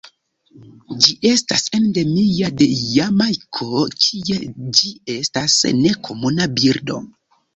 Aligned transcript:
Ĝi 1.07 1.11
estas 1.31 1.65
endemia 1.79 2.49
de 2.61 2.69
Jamajko, 2.93 3.83
kie 4.05 4.39
ĝi 4.79 4.89
estas 5.19 5.59
nekomuna 5.83 6.49
birdo. 6.61 6.99